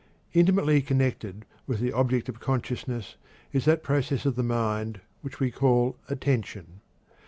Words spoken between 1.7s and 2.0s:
the